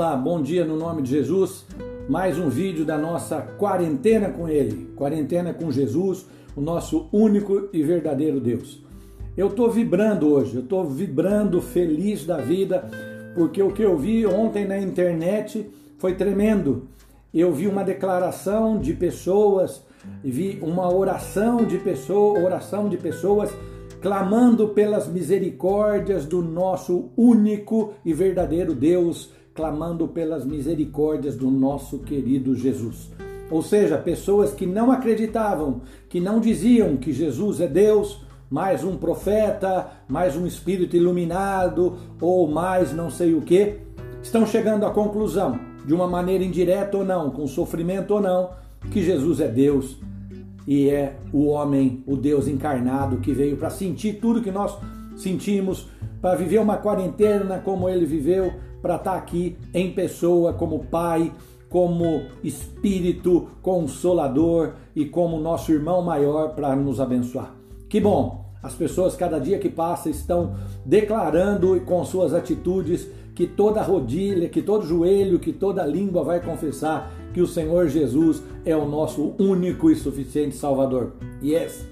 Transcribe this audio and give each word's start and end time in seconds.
Olá, 0.00 0.16
bom 0.16 0.40
dia 0.40 0.64
no 0.64 0.78
nome 0.78 1.02
de 1.02 1.10
Jesus. 1.10 1.66
Mais 2.08 2.38
um 2.38 2.48
vídeo 2.48 2.86
da 2.86 2.96
nossa 2.96 3.42
quarentena 3.42 4.30
com 4.30 4.48
Ele, 4.48 4.90
quarentena 4.96 5.52
com 5.52 5.70
Jesus, 5.70 6.24
o 6.56 6.60
nosso 6.62 7.06
único 7.12 7.68
e 7.70 7.82
verdadeiro 7.82 8.40
Deus. 8.40 8.82
Eu 9.36 9.48
estou 9.48 9.70
vibrando 9.70 10.32
hoje, 10.32 10.54
eu 10.54 10.62
estou 10.62 10.86
vibrando 10.86 11.60
feliz 11.60 12.24
da 12.24 12.38
vida, 12.38 12.88
porque 13.34 13.62
o 13.62 13.72
que 13.72 13.82
eu 13.82 13.94
vi 13.94 14.24
ontem 14.24 14.66
na 14.66 14.80
internet 14.80 15.68
foi 15.98 16.14
tremendo. 16.14 16.88
Eu 17.32 17.52
vi 17.52 17.66
uma 17.66 17.84
declaração 17.84 18.78
de 18.78 18.94
pessoas, 18.94 19.84
vi 20.24 20.58
uma 20.62 20.90
oração 20.90 21.66
de 21.66 21.76
pessoas, 21.76 22.42
oração 22.42 22.88
de 22.88 22.96
pessoas 22.96 23.52
clamando 24.00 24.68
pelas 24.68 25.06
misericórdias 25.06 26.24
do 26.24 26.40
nosso 26.40 27.10
único 27.14 27.92
e 28.02 28.14
verdadeiro 28.14 28.74
Deus, 28.74 29.30
clamando 29.54 30.08
pelas 30.08 30.44
misericórdias 30.44 31.36
do 31.36 31.50
nosso 31.50 31.98
querido 31.98 32.54
Jesus. 32.54 33.10
Ou 33.50 33.62
seja, 33.62 33.98
pessoas 33.98 34.52
que 34.52 34.64
não 34.64 34.92
acreditavam, 34.92 35.80
que 36.08 36.20
não 36.20 36.40
diziam 36.40 36.96
que 36.96 37.12
Jesus 37.12 37.60
é 37.60 37.66
Deus, 37.66 38.24
mais 38.48 38.84
um 38.84 38.96
profeta, 38.96 39.90
mais 40.08 40.36
um 40.36 40.46
espírito 40.46 40.96
iluminado 40.96 41.96
ou 42.20 42.48
mais 42.48 42.92
não 42.92 43.10
sei 43.10 43.34
o 43.34 43.40
que, 43.40 43.78
estão 44.22 44.46
chegando 44.46 44.86
à 44.86 44.90
conclusão, 44.90 45.58
de 45.84 45.94
uma 45.94 46.06
maneira 46.06 46.44
indireta 46.44 46.96
ou 46.96 47.04
não, 47.04 47.30
com 47.30 47.46
sofrimento 47.46 48.14
ou 48.14 48.20
não, 48.20 48.50
que 48.90 49.02
Jesus 49.02 49.40
é 49.40 49.48
Deus 49.48 49.96
e 50.66 50.88
é 50.88 51.16
o 51.32 51.46
homem, 51.46 52.02
o 52.06 52.16
Deus 52.16 52.46
encarnado 52.46 53.18
que 53.18 53.32
veio 53.32 53.56
para 53.56 53.70
sentir 53.70 54.20
tudo 54.20 54.42
que 54.42 54.50
nós 54.50 54.76
sentimos, 55.16 55.88
para 56.20 56.36
viver 56.36 56.58
uma 56.58 56.76
quarentena 56.76 57.58
como 57.58 57.88
ele 57.88 58.06
viveu, 58.06 58.52
para 58.80 58.96
estar 58.96 59.12
tá 59.12 59.16
aqui 59.16 59.56
em 59.72 59.92
pessoa 59.92 60.52
como 60.52 60.84
pai, 60.86 61.32
como 61.68 62.22
espírito 62.42 63.48
consolador 63.62 64.72
e 64.94 65.04
como 65.04 65.38
nosso 65.38 65.72
irmão 65.72 66.02
maior 66.02 66.54
para 66.54 66.74
nos 66.74 67.00
abençoar. 67.00 67.54
Que 67.88 68.00
bom! 68.00 68.50
As 68.62 68.74
pessoas, 68.74 69.16
cada 69.16 69.38
dia 69.38 69.58
que 69.58 69.70
passa, 69.70 70.10
estão 70.10 70.54
declarando 70.84 71.80
com 71.86 72.04
suas 72.04 72.34
atitudes 72.34 73.08
que 73.34 73.46
toda 73.46 73.80
rodilha, 73.80 74.50
que 74.50 74.60
todo 74.60 74.86
joelho, 74.86 75.38
que 75.38 75.52
toda 75.52 75.86
língua 75.86 76.22
vai 76.22 76.40
confessar 76.44 77.10
que 77.32 77.40
o 77.40 77.46
Senhor 77.46 77.88
Jesus 77.88 78.42
é 78.64 78.76
o 78.76 78.86
nosso 78.86 79.34
único 79.38 79.90
e 79.90 79.96
suficiente 79.96 80.56
Salvador. 80.56 81.12
Yes. 81.42 81.86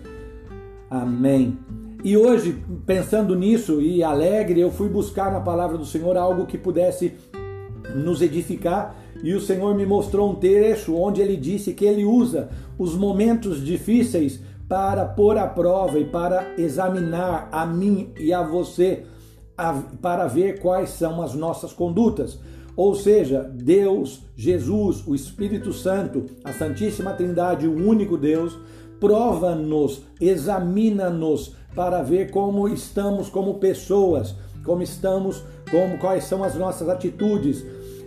Amém. 0.91 1.56
E 2.05 2.17
hoje, 2.17 2.63
pensando 2.87 3.35
nisso 3.35 3.81
e 3.81 4.05
alegre, 4.05 4.61
eu 4.61 4.71
fui 4.71 4.89
buscar 4.89 5.33
na 5.33 5.41
palavra 5.41 5.77
do 5.77 5.85
Senhor 5.85 6.17
algo 6.17 6.47
que 6.47 6.57
pudesse 6.57 7.15
nos 7.95 8.23
edificar. 8.23 8.95
E 9.23 9.35
o 9.35 9.41
Senhor 9.41 9.75
me 9.75 9.85
mostrou 9.85 10.31
um 10.31 10.37
trecho 10.37 10.95
onde 10.95 11.21
ele 11.21 11.37
disse 11.37 11.75
que 11.75 11.85
ele 11.85 12.05
usa 12.05 12.51
os 12.79 12.95
momentos 12.95 13.65
difíceis 13.65 14.41
para 14.69 15.05
pôr 15.05 15.37
à 15.39 15.47
prova 15.47 15.99
e 15.99 16.05
para 16.05 16.55
examinar 16.57 17.49
a 17.51 17.67
mim 17.67 18.12
e 18.21 18.33
a 18.33 18.43
você, 18.43 19.05
para 20.01 20.27
ver 20.29 20.61
quais 20.61 20.91
são 20.91 21.21
as 21.21 21.35
nossas 21.35 21.73
condutas. 21.73 22.39
Ou 22.77 22.95
seja, 22.95 23.43
Deus, 23.43 24.23
Jesus, 24.37 25.05
o 25.05 25.17
Espírito 25.17 25.73
Santo, 25.73 26.27
a 26.45 26.53
Santíssima 26.53 27.12
Trindade, 27.12 27.67
o 27.67 27.75
único 27.75 28.17
Deus, 28.17 28.57
prova-nos, 29.01 30.03
examina-nos 30.21 31.55
para 31.75 32.03
ver 32.03 32.31
como 32.31 32.69
estamos 32.69 33.29
como 33.29 33.55
pessoas, 33.55 34.35
como 34.65 34.83
estamos, 34.83 35.43
como 35.71 35.99
quais 35.99 36.25
são 36.25 36.43
as 36.43 36.55
nossas 36.55 36.89
atitudes. 36.89 37.65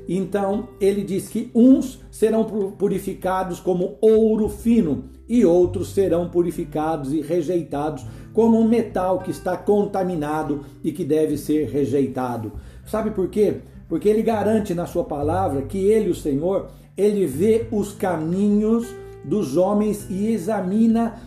Então, 0.07 0.69
ele 0.79 1.03
diz 1.03 1.29
que 1.29 1.49
uns 1.55 2.01
serão 2.09 2.43
purificados 2.43 3.59
como 3.59 3.97
ouro 4.01 4.49
fino 4.49 5.05
e 5.29 5.45
outros 5.45 5.93
serão 5.93 6.29
purificados 6.29 7.13
e 7.13 7.21
rejeitados 7.21 8.03
como 8.33 8.59
um 8.59 8.67
metal 8.67 9.19
que 9.19 9.31
está 9.31 9.55
contaminado 9.55 10.61
e 10.83 10.91
que 10.91 11.05
deve 11.05 11.37
ser 11.37 11.69
rejeitado. 11.69 12.51
Sabe 12.85 13.11
por 13.11 13.29
quê? 13.29 13.61
porque 13.91 14.07
ele 14.07 14.21
garante 14.21 14.73
na 14.73 14.85
sua 14.85 15.03
palavra 15.03 15.63
que 15.63 15.77
ele, 15.77 16.09
o 16.09 16.15
Senhor, 16.15 16.69
ele 16.95 17.25
vê 17.25 17.67
os 17.73 17.91
caminhos 17.91 18.87
dos 19.23 19.57
homens 19.57 20.07
e 20.09 20.27
examina 20.27 21.19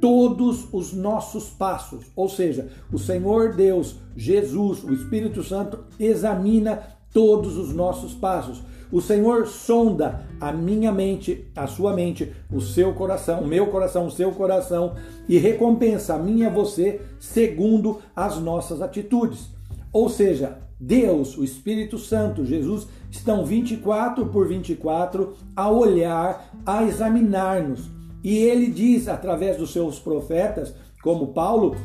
todos 0.00 0.66
os 0.72 0.92
nossos 0.92 1.50
passos. 1.50 2.06
Ou 2.16 2.28
seja, 2.28 2.68
o 2.92 2.98
Senhor 2.98 3.54
Deus, 3.54 3.96
Jesus, 4.16 4.82
o 4.82 4.92
Espírito 4.92 5.42
Santo 5.42 5.80
examina 5.98 6.82
todos 7.12 7.56
os 7.56 7.74
nossos 7.74 8.14
passos. 8.14 8.62
O 8.90 9.00
Senhor 9.00 9.46
sonda 9.46 10.26
a 10.40 10.52
minha 10.52 10.90
mente, 10.90 11.46
a 11.54 11.66
sua 11.68 11.92
mente, 11.92 12.32
o 12.52 12.60
seu 12.60 12.92
coração, 12.92 13.40
o 13.40 13.46
meu 13.46 13.68
coração, 13.68 14.06
o 14.06 14.10
seu 14.10 14.32
coração 14.32 14.94
e 15.28 15.38
recompensa 15.38 16.14
a 16.14 16.18
mim 16.18 16.40
e 16.40 16.46
a 16.46 16.50
você 16.50 17.00
segundo 17.20 18.00
as 18.16 18.38
nossas 18.40 18.82
atitudes. 18.82 19.59
Ou 19.92 20.08
seja, 20.08 20.58
Deus, 20.78 21.36
o 21.36 21.44
Espírito 21.44 21.98
Santo, 21.98 22.44
Jesus 22.44 22.86
estão 23.10 23.44
24 23.44 24.26
por 24.26 24.48
24 24.48 25.34
a 25.54 25.70
olhar, 25.70 26.52
a 26.64 26.84
examinar-nos. 26.84 27.90
E 28.22 28.36
ele 28.36 28.66
diz 28.68 29.08
através 29.08 29.56
dos 29.56 29.72
seus 29.72 29.98
profetas, 29.98 30.74
como 31.02 31.28
Paulo, 31.28 31.76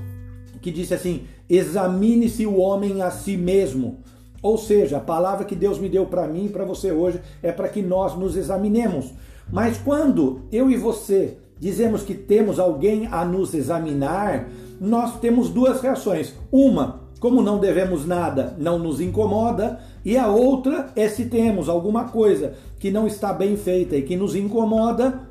que 0.61 0.71
disse 0.71 0.93
assim: 0.93 1.23
examine-se 1.49 2.45
o 2.45 2.57
homem 2.57 3.01
a 3.01 3.11
si 3.11 3.35
mesmo. 3.35 3.99
Ou 4.41 4.57
seja, 4.57 4.97
a 4.97 5.01
palavra 5.01 5.45
que 5.45 5.55
Deus 5.55 5.79
me 5.79 5.89
deu 5.89 6.05
para 6.05 6.27
mim 6.27 6.45
e 6.45 6.49
para 6.49 6.65
você 6.65 6.91
hoje 6.91 7.19
é 7.41 7.51
para 7.51 7.67
que 7.67 7.81
nós 7.81 8.15
nos 8.15 8.35
examinemos. 8.37 9.11
Mas 9.51 9.77
quando 9.77 10.41
eu 10.51 10.69
e 10.69 10.77
você 10.77 11.37
dizemos 11.59 12.03
que 12.03 12.13
temos 12.13 12.59
alguém 12.59 13.07
a 13.07 13.25
nos 13.25 13.53
examinar, 13.53 14.47
nós 14.79 15.19
temos 15.19 15.49
duas 15.49 15.81
reações. 15.81 16.33
Uma, 16.51 17.04
como 17.19 17.41
não 17.41 17.59
devemos 17.59 18.05
nada, 18.05 18.55
não 18.57 18.77
nos 18.77 18.99
incomoda, 18.99 19.79
e 20.03 20.17
a 20.17 20.27
outra 20.27 20.89
é 20.95 21.07
se 21.07 21.25
temos 21.25 21.69
alguma 21.69 22.05
coisa 22.05 22.53
que 22.79 22.91
não 22.91 23.07
está 23.07 23.33
bem 23.33 23.57
feita 23.57 23.95
e 23.95 24.03
que 24.03 24.15
nos 24.15 24.35
incomoda, 24.35 25.21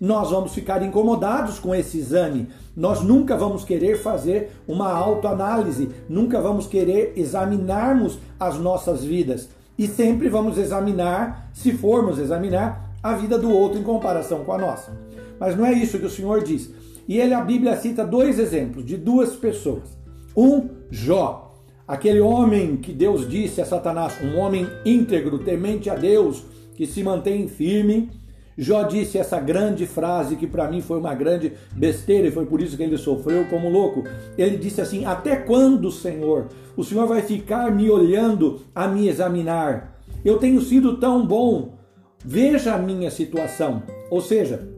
nós 0.00 0.30
vamos 0.30 0.54
ficar 0.54 0.82
incomodados 0.82 1.58
com 1.58 1.74
esse 1.74 1.98
exame. 1.98 2.48
Nós 2.74 3.02
nunca 3.02 3.36
vamos 3.36 3.64
querer 3.64 3.98
fazer 3.98 4.52
uma 4.66 4.90
autoanálise, 4.90 5.90
nunca 6.08 6.40
vamos 6.40 6.66
querer 6.66 7.12
examinarmos 7.16 8.18
as 8.38 8.58
nossas 8.58 9.04
vidas. 9.04 9.48
E 9.78 9.86
sempre 9.86 10.28
vamos 10.28 10.56
examinar, 10.56 11.50
se 11.52 11.72
formos 11.72 12.18
examinar, 12.18 12.90
a 13.02 13.14
vida 13.14 13.38
do 13.38 13.50
outro 13.50 13.78
em 13.78 13.82
comparação 13.82 14.44
com 14.44 14.52
a 14.52 14.58
nossa. 14.58 14.92
Mas 15.38 15.56
não 15.56 15.66
é 15.66 15.72
isso 15.72 15.98
que 15.98 16.06
o 16.06 16.10
Senhor 16.10 16.42
diz. 16.42 16.70
E 17.08 17.18
ele, 17.18 17.34
a 17.34 17.40
Bíblia 17.40 17.76
cita 17.76 18.04
dois 18.04 18.38
exemplos 18.38 18.84
de 18.84 18.96
duas 18.96 19.34
pessoas. 19.34 19.98
Um, 20.36 20.68
Jó, 20.90 21.54
aquele 21.86 22.20
homem 22.20 22.76
que 22.76 22.92
Deus 22.92 23.28
disse 23.28 23.60
a 23.60 23.64
Satanás, 23.64 24.20
um 24.22 24.36
homem 24.38 24.66
íntegro, 24.84 25.38
temente 25.38 25.88
a 25.88 25.94
Deus, 25.94 26.44
que 26.74 26.84
se 26.86 27.02
mantém 27.02 27.46
firme. 27.46 28.10
Jó 28.58 28.82
disse 28.82 29.16
essa 29.16 29.38
grande 29.38 29.86
frase 29.86 30.36
que 30.36 30.46
para 30.46 30.68
mim 30.68 30.80
foi 30.80 30.98
uma 30.98 31.14
grande 31.14 31.52
besteira 31.72 32.26
e 32.26 32.32
foi 32.32 32.44
por 32.44 32.60
isso 32.60 32.76
que 32.76 32.82
ele 32.82 32.98
sofreu 32.98 33.46
como 33.46 33.70
louco. 33.70 34.02
Ele 34.36 34.56
disse 34.56 34.80
assim: 34.80 35.04
Até 35.04 35.36
quando, 35.36 35.92
Senhor, 35.92 36.48
o 36.76 36.82
Senhor 36.82 37.06
vai 37.06 37.22
ficar 37.22 37.70
me 37.70 37.88
olhando 37.88 38.60
a 38.74 38.88
me 38.88 39.08
examinar? 39.08 40.00
Eu 40.24 40.38
tenho 40.38 40.60
sido 40.60 40.98
tão 40.98 41.24
bom. 41.24 41.78
Veja 42.22 42.74
a 42.74 42.78
minha 42.78 43.10
situação. 43.10 43.82
Ou 44.10 44.20
seja, 44.20 44.68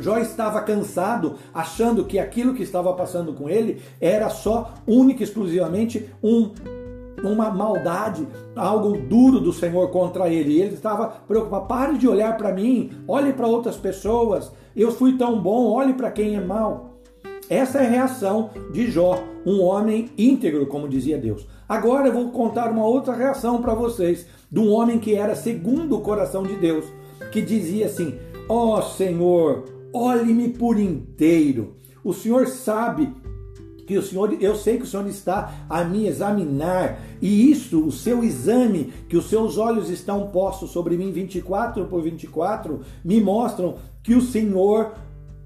Jó 0.00 0.18
estava 0.18 0.60
cansado, 0.62 1.34
achando 1.52 2.04
que 2.04 2.18
aquilo 2.18 2.54
que 2.54 2.62
estava 2.62 2.92
passando 2.92 3.32
com 3.32 3.48
ele 3.48 3.80
era 4.00 4.28
só, 4.28 4.74
única 4.86 5.22
e 5.22 5.24
exclusivamente, 5.24 6.08
um, 6.22 6.50
uma 7.22 7.50
maldade, 7.50 8.26
algo 8.54 8.96
duro 8.98 9.40
do 9.40 9.52
Senhor 9.52 9.90
contra 9.90 10.28
ele. 10.28 10.52
E 10.52 10.60
ele 10.60 10.74
estava 10.74 11.06
preocupado: 11.26 11.66
pare 11.66 11.98
de 11.98 12.08
olhar 12.08 12.36
para 12.36 12.52
mim, 12.52 12.92
olhe 13.06 13.32
para 13.32 13.46
outras 13.46 13.76
pessoas. 13.76 14.52
Eu 14.74 14.92
fui 14.92 15.16
tão 15.16 15.40
bom, 15.40 15.70
olhe 15.70 15.94
para 15.94 16.10
quem 16.10 16.36
é 16.36 16.40
mal. 16.40 16.96
Essa 17.48 17.78
é 17.78 17.86
a 17.86 17.90
reação 17.90 18.50
de 18.72 18.90
Jó, 18.90 19.22
um 19.46 19.62
homem 19.62 20.10
íntegro, 20.18 20.66
como 20.66 20.88
dizia 20.88 21.16
Deus. 21.16 21.46
Agora 21.68 22.08
eu 22.08 22.12
vou 22.12 22.30
contar 22.30 22.70
uma 22.70 22.84
outra 22.84 23.14
reação 23.14 23.62
para 23.62 23.72
vocês, 23.72 24.26
de 24.50 24.58
um 24.58 24.72
homem 24.72 24.98
que 24.98 25.14
era 25.14 25.34
segundo 25.34 25.96
o 25.96 26.00
coração 26.00 26.42
de 26.42 26.56
Deus, 26.56 26.84
que 27.30 27.40
dizia 27.40 27.86
assim: 27.86 28.18
Ó 28.48 28.78
oh, 28.78 28.82
Senhor, 28.82 29.64
olhe-me 29.96 30.50
por 30.50 30.78
inteiro. 30.78 31.76
O 32.04 32.12
Senhor 32.12 32.46
sabe 32.46 33.12
que 33.86 33.96
o 33.96 34.02
Senhor, 34.02 34.36
eu 34.40 34.56
sei 34.56 34.78
que 34.78 34.82
o 34.82 34.86
Senhor 34.86 35.06
está 35.06 35.66
a 35.68 35.84
me 35.84 36.08
examinar, 36.08 37.00
e 37.22 37.50
isso, 37.50 37.86
o 37.86 37.92
seu 37.92 38.24
exame, 38.24 38.92
que 39.08 39.16
os 39.16 39.28
seus 39.28 39.56
olhos 39.56 39.88
estão 39.88 40.26
postos 40.28 40.70
sobre 40.70 40.96
mim 40.96 41.12
24 41.12 41.86
por 41.86 42.02
24, 42.02 42.80
me 43.04 43.20
mostram 43.20 43.76
que 44.02 44.14
o 44.14 44.20
Senhor 44.20 44.92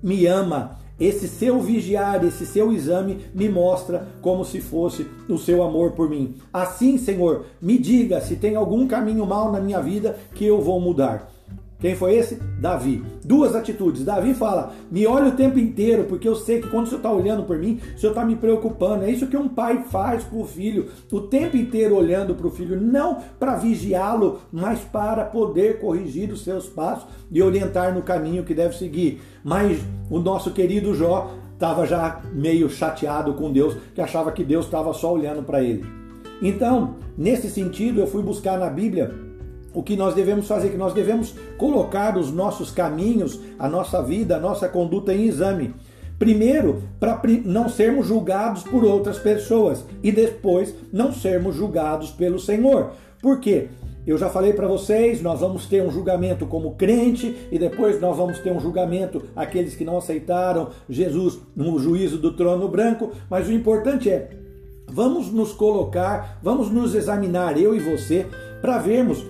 me 0.02 0.26
ama. 0.26 0.78
esse 1.00 1.26
seu 1.26 1.58
vigiar, 1.60 2.22
esse 2.24 2.44
seu 2.44 2.70
exame 2.70 3.20
me 3.34 3.48
mostra 3.48 4.06
como 4.20 4.44
se 4.44 4.60
fosse 4.60 5.06
o 5.28 5.38
seu 5.38 5.62
amor 5.62 5.92
por 5.92 6.10
mim. 6.10 6.34
Assim, 6.52 6.98
Senhor, 6.98 7.46
me 7.60 7.78
diga 7.78 8.20
se 8.20 8.36
tem 8.36 8.54
algum 8.54 8.86
caminho 8.86 9.24
mal 9.24 9.50
na 9.50 9.60
minha 9.60 9.80
vida 9.80 10.18
que 10.34 10.44
eu 10.44 10.60
vou 10.60 10.78
mudar. 10.78 11.32
Quem 11.80 11.94
foi 11.94 12.14
esse? 12.16 12.36
Davi. 12.60 13.02
Duas 13.24 13.56
atitudes. 13.56 14.04
Davi 14.04 14.34
fala: 14.34 14.72
me 14.90 15.06
olha 15.06 15.28
o 15.28 15.36
tempo 15.36 15.58
inteiro, 15.58 16.04
porque 16.04 16.28
eu 16.28 16.36
sei 16.36 16.60
que 16.60 16.68
quando 16.68 16.84
o 16.84 16.88
Senhor 16.88 16.98
está 16.98 17.10
olhando 17.10 17.44
por 17.44 17.58
mim, 17.58 17.80
o 17.96 17.98
Senhor 17.98 18.12
está 18.12 18.24
me 18.24 18.36
preocupando. 18.36 19.04
É 19.04 19.10
isso 19.10 19.26
que 19.26 19.36
um 19.36 19.48
pai 19.48 19.84
faz 19.90 20.22
com 20.24 20.42
o 20.42 20.46
filho, 20.46 20.88
o 21.10 21.20
tempo 21.22 21.56
inteiro 21.56 21.96
olhando 21.96 22.34
para 22.34 22.46
o 22.46 22.50
filho, 22.50 22.78
não 22.78 23.18
para 23.38 23.56
vigiá-lo, 23.56 24.40
mas 24.52 24.80
para 24.80 25.24
poder 25.24 25.80
corrigir 25.80 26.30
os 26.30 26.44
seus 26.44 26.66
passos 26.68 27.08
e 27.30 27.42
orientar 27.42 27.94
no 27.94 28.02
caminho 28.02 28.44
que 28.44 28.54
deve 28.54 28.76
seguir. 28.76 29.20
Mas 29.42 29.80
o 30.10 30.18
nosso 30.18 30.50
querido 30.50 30.94
Jó 30.94 31.34
estava 31.54 31.86
já 31.86 32.20
meio 32.32 32.68
chateado 32.68 33.34
com 33.34 33.50
Deus, 33.50 33.74
que 33.94 34.00
achava 34.00 34.32
que 34.32 34.44
Deus 34.44 34.66
estava 34.66 34.92
só 34.92 35.14
olhando 35.14 35.42
para 35.42 35.62
ele. 35.62 35.84
Então, 36.42 36.96
nesse 37.16 37.50
sentido, 37.50 38.00
eu 38.00 38.06
fui 38.06 38.22
buscar 38.22 38.58
na 38.58 38.70
Bíblia 38.70 39.14
o 39.72 39.82
que 39.82 39.96
nós 39.96 40.14
devemos 40.14 40.46
fazer, 40.46 40.70
que 40.70 40.76
nós 40.76 40.92
devemos 40.92 41.34
colocar 41.56 42.16
os 42.16 42.32
nossos 42.32 42.70
caminhos, 42.70 43.40
a 43.58 43.68
nossa 43.68 44.02
vida, 44.02 44.36
a 44.36 44.40
nossa 44.40 44.68
conduta 44.68 45.14
em 45.14 45.26
exame. 45.26 45.74
Primeiro, 46.18 46.82
para 46.98 47.20
não 47.44 47.68
sermos 47.68 48.06
julgados 48.06 48.62
por 48.62 48.84
outras 48.84 49.18
pessoas 49.18 49.84
e 50.02 50.12
depois 50.12 50.74
não 50.92 51.12
sermos 51.12 51.56
julgados 51.56 52.10
pelo 52.10 52.38
Senhor. 52.38 52.90
Por 53.22 53.40
quê? 53.40 53.68
Eu 54.06 54.18
já 54.18 54.28
falei 54.28 54.52
para 54.52 54.66
vocês, 54.66 55.22
nós 55.22 55.40
vamos 55.40 55.66
ter 55.66 55.82
um 55.82 55.90
julgamento 55.90 56.46
como 56.46 56.74
crente 56.74 57.48
e 57.50 57.58
depois 57.58 58.00
nós 58.00 58.16
vamos 58.16 58.38
ter 58.38 58.50
um 58.50 58.60
julgamento 58.60 59.22
aqueles 59.36 59.74
que 59.74 59.84
não 59.84 59.98
aceitaram 59.98 60.70
Jesus 60.88 61.38
no 61.54 61.78
juízo 61.78 62.18
do 62.18 62.32
trono 62.32 62.68
branco, 62.68 63.12
mas 63.28 63.46
o 63.46 63.52
importante 63.52 64.10
é 64.10 64.30
vamos 64.92 65.30
nos 65.30 65.52
colocar, 65.52 66.38
vamos 66.42 66.70
nos 66.70 66.94
examinar 66.94 67.58
eu 67.58 67.74
e 67.74 67.78
você 67.78 68.26
para 68.60 68.78
vermos 68.78 69.24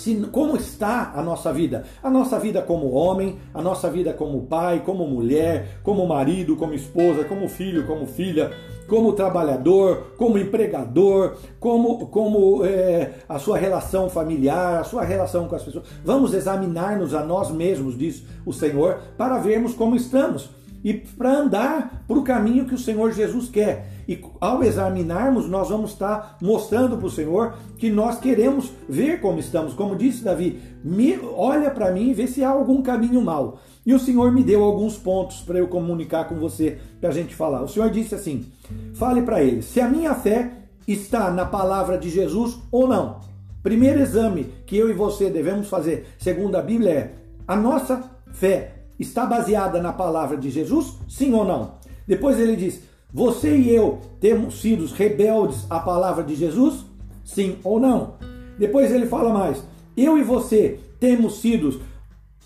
se, 0.00 0.16
como 0.32 0.56
está 0.56 1.12
a 1.14 1.22
nossa 1.22 1.52
vida? 1.52 1.84
A 2.02 2.10
nossa 2.10 2.38
vida 2.38 2.62
como 2.62 2.90
homem, 2.92 3.38
a 3.52 3.60
nossa 3.60 3.90
vida 3.90 4.12
como 4.12 4.46
pai, 4.46 4.82
como 4.84 5.06
mulher, 5.06 5.80
como 5.82 6.06
marido, 6.06 6.56
como 6.56 6.72
esposa, 6.72 7.24
como 7.24 7.48
filho, 7.48 7.86
como 7.86 8.06
filha, 8.06 8.50
como 8.88 9.12
trabalhador, 9.12 10.14
como 10.16 10.38
empregador, 10.38 11.36
como, 11.60 12.08
como 12.08 12.64
é, 12.64 13.12
a 13.28 13.38
sua 13.38 13.58
relação 13.58 14.08
familiar, 14.08 14.80
a 14.80 14.84
sua 14.84 15.04
relação 15.04 15.46
com 15.46 15.54
as 15.54 15.62
pessoas. 15.62 15.84
Vamos 16.04 16.34
examinar-nos 16.34 17.14
a 17.14 17.22
nós 17.22 17.50
mesmos, 17.50 17.96
diz 17.96 18.24
o 18.44 18.52
Senhor, 18.52 18.98
para 19.16 19.38
vermos 19.38 19.74
como 19.74 19.94
estamos 19.94 20.50
e 20.82 20.94
para 20.94 21.38
andar 21.38 22.04
para 22.06 22.18
o 22.18 22.22
caminho 22.22 22.64
que 22.64 22.74
o 22.74 22.78
Senhor 22.78 23.12
Jesus 23.12 23.48
quer. 23.48 23.86
E 24.08 24.20
ao 24.40 24.62
examinarmos, 24.64 25.48
nós 25.48 25.68
vamos 25.68 25.92
estar 25.92 26.36
mostrando 26.40 26.96
para 26.96 27.06
o 27.06 27.10
Senhor 27.10 27.54
que 27.78 27.90
nós 27.90 28.18
queremos 28.18 28.72
ver 28.88 29.20
como 29.20 29.38
estamos. 29.38 29.74
Como 29.74 29.94
disse 29.94 30.24
Davi, 30.24 30.60
me, 30.82 31.18
olha 31.36 31.70
para 31.70 31.92
mim 31.92 32.10
e 32.10 32.14
vê 32.14 32.26
se 32.26 32.42
há 32.42 32.48
algum 32.48 32.82
caminho 32.82 33.22
mal. 33.22 33.60
E 33.84 33.94
o 33.94 33.98
Senhor 33.98 34.32
me 34.32 34.42
deu 34.42 34.64
alguns 34.64 34.96
pontos 34.96 35.40
para 35.42 35.58
eu 35.58 35.68
comunicar 35.68 36.28
com 36.28 36.36
você, 36.36 36.78
para 37.00 37.10
a 37.10 37.12
gente 37.12 37.34
falar. 37.34 37.62
O 37.62 37.68
Senhor 37.68 37.90
disse 37.90 38.14
assim: 38.14 38.46
fale 38.94 39.22
para 39.22 39.42
ele, 39.42 39.62
se 39.62 39.80
a 39.80 39.88
minha 39.88 40.14
fé 40.14 40.52
está 40.86 41.30
na 41.30 41.44
palavra 41.44 41.96
de 41.96 42.08
Jesus 42.08 42.58
ou 42.70 42.88
não. 42.88 43.20
Primeiro 43.62 44.00
exame 44.00 44.46
que 44.66 44.76
eu 44.76 44.88
e 44.88 44.94
você 44.94 45.28
devemos 45.28 45.68
fazer, 45.68 46.06
segundo 46.18 46.56
a 46.56 46.62
Bíblia, 46.62 46.90
é 46.90 47.12
a 47.46 47.54
nossa 47.54 48.02
fé 48.32 48.79
está 49.00 49.26
baseada 49.26 49.80
na 49.80 49.92
palavra 49.92 50.36
de 50.36 50.50
Jesus? 50.50 50.94
Sim 51.08 51.32
ou 51.32 51.44
não? 51.44 51.74
Depois 52.06 52.38
ele 52.38 52.56
diz: 52.56 52.82
Você 53.12 53.56
e 53.56 53.74
eu 53.74 53.98
temos 54.20 54.60
sido 54.60 54.86
rebeldes 54.86 55.66
à 55.70 55.80
palavra 55.80 56.22
de 56.22 56.34
Jesus? 56.34 56.84
Sim 57.24 57.58
ou 57.64 57.80
não? 57.80 58.14
Depois 58.58 58.92
ele 58.92 59.06
fala 59.06 59.32
mais: 59.32 59.62
Eu 59.96 60.18
e 60.18 60.22
você 60.22 60.78
temos 60.98 61.40
sido 61.40 61.80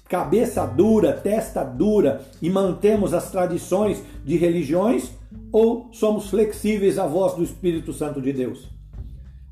cabeça 0.08 0.64
dura, 0.66 1.12
testa 1.12 1.64
dura 1.64 2.24
e 2.40 2.48
mantemos 2.48 3.12
as 3.12 3.30
tradições 3.30 4.02
de 4.24 4.36
religiões? 4.36 5.10
Ou 5.50 5.88
somos 5.92 6.28
flexíveis 6.28 6.98
à 6.98 7.06
voz 7.06 7.34
do 7.34 7.42
Espírito 7.42 7.92
Santo 7.92 8.20
de 8.20 8.32
Deus? 8.32 8.68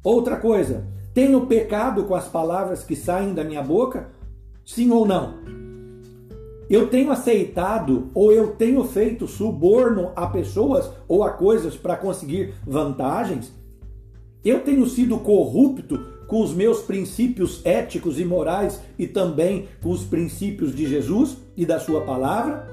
Outra 0.05 0.37
coisa, 0.37 0.87
tenho 1.15 1.47
pecado 1.47 2.05
com 2.05 2.15
as 2.15 2.29
palavras 2.29 2.83
que 2.83 2.97
saem 2.97 3.35
da 3.35 3.45
minha 3.45 3.63
boca? 3.63 4.09
Sim 4.65 4.91
ou 4.91 5.07
não? 5.07 5.62
Eu 6.71 6.89
tenho 6.89 7.11
aceitado 7.11 8.11
ou 8.15 8.33
eu 8.33 8.53
tenho 8.53 8.83
feito 8.85 9.27
suborno 9.27 10.11
a 10.17 10.27
pessoas 10.27 10.91
ou 11.07 11.23
a 11.23 11.31
coisas 11.31 11.77
para 11.77 11.97
conseguir 11.97 12.55
vantagens? 12.67 13.53
Eu 14.45 14.61
tenho 14.61 14.87
sido 14.87 15.19
corrupto 15.19 15.99
com 16.27 16.43
os 16.43 16.55
meus 16.55 16.81
princípios 16.81 17.61
éticos 17.65 18.19
e 18.19 18.25
morais 18.25 18.81
e 18.99 19.07
também 19.07 19.69
com 19.83 19.91
os 19.91 20.03
princípios 20.03 20.75
de 20.75 20.87
Jesus 20.87 21.37
e 21.57 21.67
da 21.67 21.79
Sua 21.79 22.01
palavra? 22.01 22.73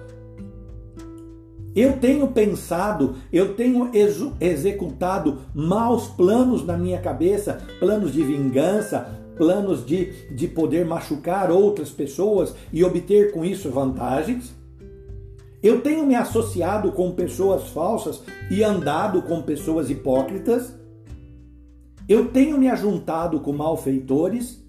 Eu 1.76 1.98
tenho 2.00 2.28
pensado, 2.28 3.16
eu 3.32 3.54
tenho 3.54 3.92
executado 4.40 5.40
maus 5.54 6.08
planos 6.08 6.66
na 6.66 6.76
minha 6.76 7.00
cabeça, 7.00 7.60
planos 7.80 8.12
de 8.12 8.24
vingança, 8.24 9.08
planos 9.40 9.86
de, 9.86 10.12
de 10.30 10.48
poder 10.50 10.86
machucar 10.86 11.50
outras 11.50 11.90
pessoas 11.90 12.54
e 12.74 12.84
obter 12.84 13.32
com 13.32 13.46
isso 13.46 13.72
vantagens. 13.72 14.54
Eu 15.64 15.82
tenho 15.82 16.06
me 16.06 16.14
associado 16.14 16.92
com 16.92 17.12
pessoas 17.12 17.70
falsas 17.70 18.22
e 18.52 18.64
andado 18.64 19.22
com 19.22 19.42
pessoas 19.42 19.90
hipócritas. 19.90 20.74
Eu 22.08 22.28
tenho 22.28 22.58
me 22.58 22.70
ajuntado 22.70 23.40
com 23.40 23.54
malfeitores. 23.54 24.62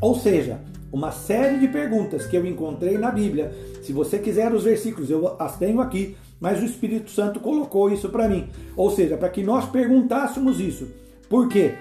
Ou 0.00 0.14
seja, 0.14 0.60
uma 0.92 1.10
série 1.10 1.58
de 1.58 1.66
perguntas 1.66 2.26
que 2.26 2.36
eu 2.36 2.46
encontrei 2.46 2.96
na 2.96 3.10
Bíblia. 3.10 3.52
Se 3.82 3.92
você 3.92 4.18
quiser 4.18 4.52
os 4.52 4.62
versículos, 4.62 5.10
eu 5.10 5.36
as 5.40 5.56
tenho 5.56 5.80
aqui, 5.80 6.16
mas 6.38 6.62
o 6.62 6.64
Espírito 6.64 7.10
Santo 7.10 7.40
colocou 7.40 7.90
isso 7.90 8.08
para 8.08 8.28
mim. 8.28 8.48
Ou 8.76 8.90
seja, 8.90 9.16
para 9.16 9.28
que 9.28 9.42
nós 9.42 9.68
perguntássemos 9.68 10.60
isso. 10.60 10.88
Por 11.28 11.48
quê? 11.48 11.74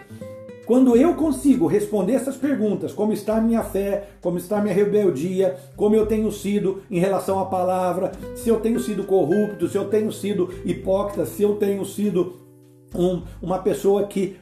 Quando 0.65 0.95
eu 0.95 1.13
consigo 1.15 1.67
responder 1.67 2.13
essas 2.13 2.37
perguntas, 2.37 2.93
como 2.93 3.11
está 3.11 3.41
minha 3.41 3.63
fé, 3.63 4.07
como 4.21 4.37
está 4.37 4.61
minha 4.61 4.73
rebeldia, 4.73 5.57
como 5.75 5.95
eu 5.95 6.05
tenho 6.05 6.31
sido 6.31 6.81
em 6.89 6.99
relação 6.99 7.39
à 7.39 7.45
palavra, 7.45 8.13
se 8.33 8.47
eu 8.47 8.59
tenho 8.61 8.79
sido 8.79 9.03
corrupto, 9.03 9.67
se 9.67 9.77
eu 9.77 9.89
tenho 9.89 10.11
sido 10.11 10.49
hipócrita, 10.63 11.25
se 11.25 11.43
eu 11.43 11.55
tenho 11.55 11.83
sido 11.85 12.42
um, 12.95 13.21
uma 13.41 13.59
pessoa 13.59 14.07
que 14.07 14.37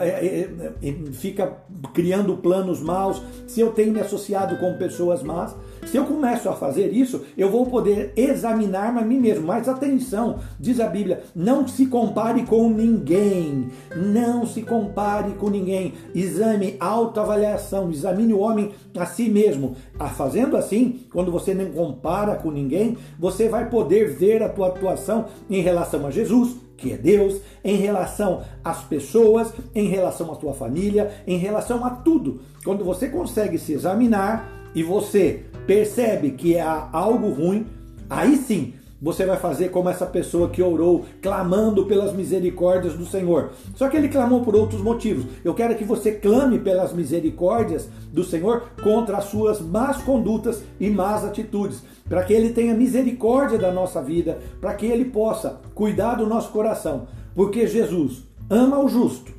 é, 0.00 0.08
é, 0.08 0.50
é, 0.82 0.94
fica 1.12 1.56
criando 1.92 2.36
planos 2.36 2.80
maus, 2.80 3.22
se 3.46 3.60
eu 3.60 3.70
tenho 3.72 3.92
me 3.92 4.00
associado 4.00 4.56
com 4.58 4.74
pessoas 4.74 5.22
más, 5.22 5.54
se 5.86 5.96
eu 5.96 6.04
começo 6.04 6.48
a 6.48 6.52
fazer 6.52 6.92
isso, 6.92 7.22
eu 7.38 7.50
vou 7.50 7.66
poder 7.66 8.12
examinar 8.16 8.96
a 8.96 9.02
mim 9.02 9.20
mesmo. 9.20 9.46
Mas 9.46 9.68
atenção, 9.68 10.40
diz 10.58 10.80
a 10.80 10.88
Bíblia: 10.88 11.22
não 11.34 11.66
se 11.66 11.86
compare 11.86 12.44
com 12.44 12.68
ninguém. 12.68 13.68
Não 13.94 14.44
se 14.46 14.62
compare 14.62 15.32
com 15.32 15.48
ninguém. 15.48 15.94
Exame, 16.14 16.76
autoavaliação, 16.80 17.90
examine 17.90 18.34
o 18.34 18.40
homem 18.40 18.72
a 18.98 19.06
si 19.06 19.28
mesmo. 19.28 19.76
Ah, 19.98 20.08
fazendo 20.08 20.56
assim, 20.56 21.00
quando 21.12 21.30
você 21.30 21.54
não 21.54 21.66
compara 21.66 22.34
com 22.34 22.50
ninguém, 22.50 22.96
você 23.18 23.48
vai 23.48 23.70
poder 23.70 24.16
ver 24.16 24.42
a 24.42 24.48
tua 24.48 24.68
atuação 24.68 25.26
em 25.48 25.60
relação 25.60 26.06
a 26.06 26.10
Jesus 26.10 26.65
que 26.76 26.92
é 26.92 26.96
Deus, 26.96 27.40
em 27.64 27.76
relação 27.76 28.42
às 28.62 28.82
pessoas, 28.82 29.52
em 29.74 29.88
relação 29.88 30.32
à 30.32 30.36
tua 30.36 30.54
família, 30.54 31.10
em 31.26 31.38
relação 31.38 31.84
a 31.84 31.90
tudo. 31.90 32.40
Quando 32.64 32.84
você 32.84 33.08
consegue 33.08 33.58
se 33.58 33.72
examinar 33.72 34.70
e 34.74 34.82
você 34.82 35.44
percebe 35.66 36.32
que 36.32 36.58
há 36.58 36.88
algo 36.92 37.30
ruim, 37.30 37.66
aí 38.10 38.36
sim 38.36 38.74
você 39.00 39.26
vai 39.26 39.36
fazer 39.36 39.68
como 39.68 39.90
essa 39.90 40.06
pessoa 40.06 40.48
que 40.48 40.62
orou, 40.62 41.04
clamando 41.20 41.84
pelas 41.84 42.14
misericórdias 42.14 42.94
do 42.94 43.04
Senhor. 43.04 43.50
Só 43.74 43.88
que 43.88 43.96
ele 43.96 44.08
clamou 44.08 44.42
por 44.42 44.56
outros 44.56 44.80
motivos. 44.80 45.26
Eu 45.44 45.54
quero 45.54 45.74
que 45.74 45.84
você 45.84 46.12
clame 46.12 46.58
pelas 46.58 46.92
misericórdias 46.92 47.88
do 48.10 48.24
Senhor 48.24 48.70
contra 48.82 49.18
as 49.18 49.24
suas 49.24 49.60
más 49.60 49.98
condutas 49.98 50.62
e 50.80 50.88
más 50.88 51.24
atitudes, 51.24 51.82
para 52.08 52.22
que 52.22 52.32
ele 52.32 52.50
tenha 52.50 52.74
misericórdia 52.74 53.58
da 53.58 53.72
nossa 53.72 54.02
vida, 54.02 54.38
para 54.60 54.74
que 54.74 54.86
ele 54.86 55.06
possa 55.06 55.60
cuidar 55.74 56.14
do 56.14 56.26
nosso 56.26 56.50
coração, 56.50 57.06
porque 57.34 57.66
Jesus 57.66 58.24
ama 58.48 58.78
o 58.78 58.88
justo 58.88 59.32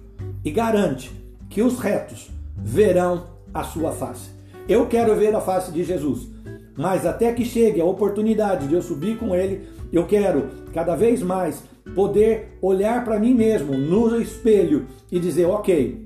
e 0.44 0.52
garante 0.52 1.12
que 1.50 1.62
os 1.62 1.80
retos 1.80 2.30
verão 2.58 3.24
a 3.54 3.64
sua 3.64 3.92
face. 3.92 4.30
Eu 4.68 4.88
quero 4.88 5.16
ver 5.16 5.34
a 5.36 5.42
face 5.42 5.72
de 5.72 5.84
Jesus. 5.84 6.28
Mas 6.76 7.06
até 7.06 7.34
que 7.34 7.44
chegue 7.44 7.82
a 7.82 7.86
oportunidade 7.86 8.68
de 8.68 8.76
eu 8.76 8.82
subir 8.82 9.18
com 9.18 9.36
ele, 9.36 9.68
eu 9.92 10.06
quero 10.06 10.50
cada 10.74 10.96
vez 10.96 11.24
mais 11.24 11.64
poder 11.96 12.58
olhar 12.62 13.04
para 13.04 13.20
mim 13.20 13.34
mesmo 13.34 13.76
no 13.76 14.22
espelho 14.22 14.86
e 15.12 15.20
dizer: 15.20 15.46
ok, 15.46 16.06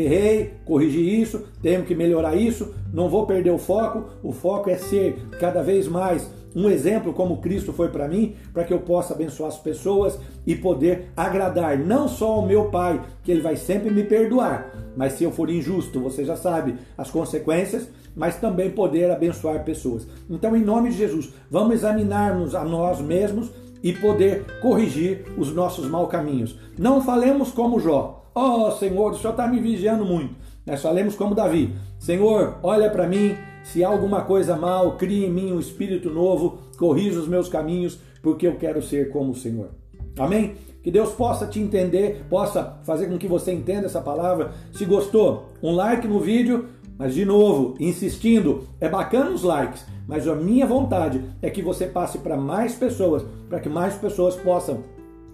errei, 0.00 0.54
corrigi 0.64 1.20
isso, 1.20 1.44
tenho 1.62 1.84
que 1.84 1.94
melhorar 1.94 2.34
isso, 2.34 2.74
não 2.92 3.08
vou 3.08 3.26
perder 3.26 3.50
o 3.50 3.58
foco. 3.58 4.04
O 4.22 4.32
foco 4.32 4.70
é 4.70 4.76
ser 4.76 5.16
cada 5.38 5.62
vez 5.62 5.86
mais 5.88 6.28
um 6.56 6.70
exemplo 6.70 7.12
como 7.12 7.36
Cristo 7.36 7.70
foi 7.70 7.90
para 7.90 8.08
mim, 8.08 8.34
para 8.50 8.64
que 8.64 8.72
eu 8.72 8.80
possa 8.80 9.12
abençoar 9.12 9.50
as 9.50 9.58
pessoas 9.58 10.18
e 10.46 10.56
poder 10.56 11.10
agradar 11.14 11.78
não 11.78 12.08
só 12.08 12.32
ao 12.32 12.46
meu 12.46 12.70
Pai, 12.70 13.04
que 13.22 13.30
Ele 13.30 13.42
vai 13.42 13.56
sempre 13.56 13.90
me 13.90 14.02
perdoar, 14.02 14.72
mas 14.96 15.12
se 15.12 15.24
eu 15.24 15.30
for 15.30 15.50
injusto, 15.50 16.00
você 16.00 16.24
já 16.24 16.34
sabe 16.34 16.76
as 16.96 17.10
consequências, 17.10 17.90
mas 18.16 18.36
também 18.36 18.70
poder 18.70 19.10
abençoar 19.10 19.64
pessoas. 19.64 20.08
Então, 20.30 20.56
em 20.56 20.64
nome 20.64 20.88
de 20.88 20.96
Jesus, 20.96 21.34
vamos 21.50 21.74
examinar-nos 21.74 22.54
a 22.54 22.64
nós 22.64 23.02
mesmos 23.02 23.50
e 23.82 23.92
poder 23.92 24.46
corrigir 24.62 25.26
os 25.36 25.52
nossos 25.52 25.86
maus 25.86 26.08
caminhos. 26.08 26.58
Não 26.78 27.02
falemos 27.02 27.50
como 27.50 27.78
Jó. 27.78 28.15
Oh, 28.38 28.70
Senhor, 28.70 29.12
o 29.12 29.14
Senhor 29.16 29.30
está 29.30 29.48
me 29.48 29.58
vigiando 29.58 30.04
muito. 30.04 30.34
Nós 30.66 30.82
falemos 30.82 31.14
como 31.14 31.34
Davi. 31.34 31.74
Senhor, 31.98 32.58
olha 32.62 32.90
para 32.90 33.08
mim, 33.08 33.34
se 33.64 33.82
há 33.82 33.88
alguma 33.88 34.24
coisa 34.24 34.54
mal, 34.54 34.98
crie 34.98 35.24
em 35.24 35.32
mim 35.32 35.52
um 35.54 35.58
espírito 35.58 36.10
novo, 36.10 36.58
corrija 36.76 37.18
os 37.18 37.26
meus 37.26 37.48
caminhos, 37.48 37.98
porque 38.20 38.46
eu 38.46 38.56
quero 38.56 38.82
ser 38.82 39.10
como 39.10 39.32
o 39.32 39.34
Senhor. 39.34 39.70
Amém? 40.18 40.56
Que 40.82 40.90
Deus 40.90 41.12
possa 41.12 41.46
te 41.46 41.58
entender, 41.58 42.26
possa 42.28 42.78
fazer 42.84 43.06
com 43.06 43.16
que 43.16 43.26
você 43.26 43.54
entenda 43.54 43.86
essa 43.86 44.02
palavra. 44.02 44.52
Se 44.70 44.84
gostou, 44.84 45.46
um 45.62 45.72
like 45.72 46.06
no 46.06 46.20
vídeo, 46.20 46.66
mas 46.98 47.14
de 47.14 47.24
novo, 47.24 47.74
insistindo, 47.80 48.64
é 48.78 48.86
bacana 48.86 49.30
os 49.30 49.44
likes, 49.44 49.86
mas 50.06 50.28
a 50.28 50.34
minha 50.34 50.66
vontade 50.66 51.24
é 51.40 51.48
que 51.48 51.62
você 51.62 51.86
passe 51.86 52.18
para 52.18 52.36
mais 52.36 52.74
pessoas, 52.74 53.24
para 53.48 53.60
que 53.60 53.68
mais 53.70 53.94
pessoas 53.94 54.36
possam 54.36 54.84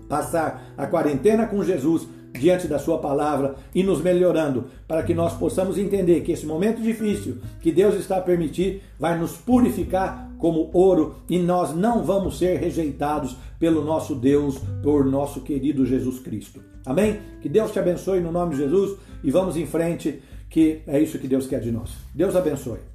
passar 0.09 0.73
a 0.77 0.87
quarentena 0.87 1.49
com 1.49 1.65
Jesus 1.65 2.07
diante 2.39 2.67
da 2.67 2.79
sua 2.79 2.99
palavra 2.99 3.55
e 3.75 3.83
nos 3.83 4.01
melhorando, 4.01 4.65
para 4.89 5.03
que 5.03 5.15
nós 5.15 5.35
possamos 5.35 5.79
entender 5.79 6.23
que 6.23 6.33
esse 6.33 6.47
momento 6.47 6.81
difícil 6.81 7.39
que 7.61 7.71
Deus 7.71 7.95
está 7.95 8.17
a 8.19 8.23
permitir 8.23 8.83
vai 8.99 9.19
nos 9.19 9.33
purificar 9.37 10.31
como 10.39 10.71
ouro 10.73 11.17
e 11.29 11.39
nós 11.39 11.75
não 11.75 12.03
vamos 12.03 12.39
ser 12.39 12.59
rejeitados 12.59 13.37
pelo 13.59 13.85
nosso 13.85 14.15
Deus, 14.15 14.59
por 14.83 15.05
nosso 15.05 15.41
querido 15.41 15.87
Jesus 15.87 16.19
Cristo. 16.19 16.61
Amém? 16.85 17.21
Que 17.41 17.49
Deus 17.49 17.71
te 17.71 17.79
abençoe 17.79 18.21
no 18.21 18.33
nome 18.33 18.57
de 18.57 18.63
Jesus 18.63 18.99
e 19.23 19.31
vamos 19.31 19.57
em 19.57 19.67
frente, 19.67 20.21
que 20.51 20.81
é 20.87 21.01
isso 21.01 21.19
que 21.19 21.29
Deus 21.29 21.47
quer 21.47 21.61
de 21.61 21.71
nós. 21.71 21.91
Deus 22.15 22.35
abençoe. 22.35 22.92